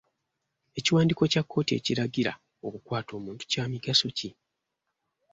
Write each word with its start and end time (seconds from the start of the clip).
Ekiwandiiko 0.79 1.23
kya 1.31 1.43
kkooti 1.43 1.71
ekiragira 1.79 2.31
okukwata 2.65 3.11
omuntu 3.19 3.43
kya 3.51 3.63
migaso 3.71 4.07
ki? 4.17 4.29